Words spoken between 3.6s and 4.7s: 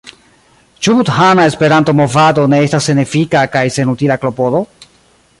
senutila klopodo?